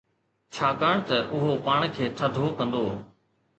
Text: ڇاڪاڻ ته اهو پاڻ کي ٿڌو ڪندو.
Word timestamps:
ڇاڪاڻ 0.55 0.97
ته 1.11 1.17
اهو 1.35 1.51
پاڻ 1.67 1.81
کي 1.97 2.05
ٿڌو 2.17 2.45
ڪندو. 2.57 2.85